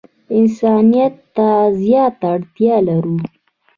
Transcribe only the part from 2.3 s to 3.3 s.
اړتیا لرو.